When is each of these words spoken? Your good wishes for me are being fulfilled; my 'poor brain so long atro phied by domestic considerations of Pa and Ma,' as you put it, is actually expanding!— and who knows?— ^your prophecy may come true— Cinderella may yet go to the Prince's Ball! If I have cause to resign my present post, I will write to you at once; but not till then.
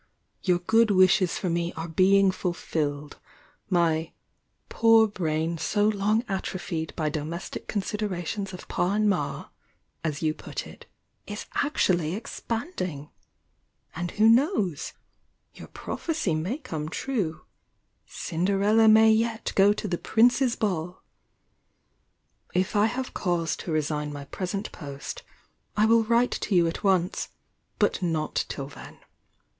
Your 0.41 0.57
good 0.57 0.89
wishes 0.89 1.37
for 1.37 1.47
me 1.47 1.73
are 1.73 1.87
being 1.87 2.31
fulfilled; 2.31 3.19
my 3.69 4.13
'poor 4.67 5.07
brain 5.07 5.59
so 5.59 5.87
long 5.87 6.23
atro 6.23 6.57
phied 6.59 6.95
by 6.95 7.07
domestic 7.09 7.67
considerations 7.67 8.51
of 8.51 8.67
Pa 8.67 8.93
and 8.95 9.07
Ma,' 9.07 9.49
as 10.03 10.23
you 10.23 10.33
put 10.33 10.65
it, 10.65 10.87
is 11.27 11.45
actually 11.53 12.15
expanding!— 12.15 13.11
and 13.95 14.09
who 14.17 14.27
knows?— 14.27 14.93
^your 15.55 15.71
prophecy 15.71 16.33
may 16.33 16.57
come 16.57 16.89
true— 16.89 17.41
Cinderella 18.27 18.87
may 18.87 19.11
yet 19.11 19.51
go 19.55 19.71
to 19.71 19.87
the 19.87 19.99
Prince's 19.99 20.55
Ball! 20.55 20.99
If 22.55 22.75
I 22.75 22.87
have 22.87 23.13
cause 23.13 23.55
to 23.57 23.71
resign 23.71 24.11
my 24.11 24.25
present 24.25 24.71
post, 24.71 25.21
I 25.77 25.85
will 25.85 26.03
write 26.05 26.31
to 26.31 26.55
you 26.55 26.65
at 26.65 26.83
once; 26.83 27.29
but 27.77 28.01
not 28.01 28.45
till 28.49 28.67
then. 28.67 28.97